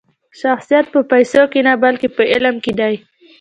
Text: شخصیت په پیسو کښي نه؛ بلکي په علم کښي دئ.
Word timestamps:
شخصیت 0.41 0.85
په 0.93 0.99
پیسو 1.11 1.41
کښي 1.51 1.61
نه؛ 1.67 1.73
بلکي 1.83 2.07
په 2.15 2.23
علم 2.33 2.55
کښي 2.63 2.73
دئ. 2.79 2.95